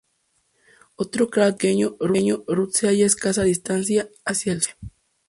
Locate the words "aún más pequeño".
1.83-2.43